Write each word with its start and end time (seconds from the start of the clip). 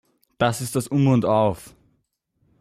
Das 0.39 0.61
ist 0.61 0.75
das 0.75 0.87
Um 0.87 1.05
und 1.09 1.25
Auf. 1.25 1.75